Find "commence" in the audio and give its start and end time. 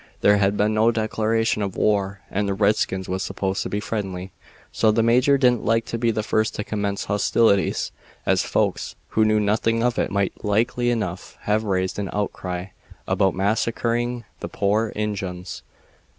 6.63-7.05